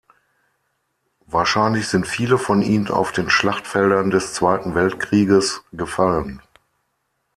[1.27, 6.41] Wahrscheinlich sind viele von ihnen auf den Schlachtfeldern des Zweiten Weltkrieges gefallen.